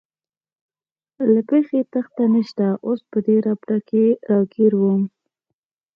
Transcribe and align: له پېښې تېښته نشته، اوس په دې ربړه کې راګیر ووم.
له 1.33 1.41
پېښې 1.49 1.79
تېښته 1.91 2.23
نشته، 2.33 2.65
اوس 2.85 2.99
په 3.11 3.17
دې 3.25 3.37
ربړه 3.45 3.77
کې 3.89 4.05
راګیر 4.29 4.73
ووم. 4.77 5.03